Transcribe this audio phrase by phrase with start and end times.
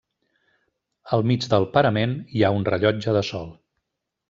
[1.17, 3.49] Al mig del parament hi ha un rellotge de sol.